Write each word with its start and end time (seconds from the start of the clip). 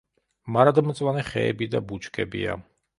მარადმწვანე 0.55 1.27
ხეები 1.29 1.71
და 1.77 1.85
ბუჩქებია. 1.93 2.63